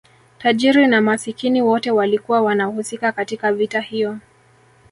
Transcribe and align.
tajiri 0.39 0.87
na 0.87 1.01
masikini 1.01 1.61
wote 1.61 1.91
walikuwa 1.91 2.41
wanahusika 2.41 3.11
katika 3.11 3.53
vita 3.53 3.81
hiyo 3.81 4.17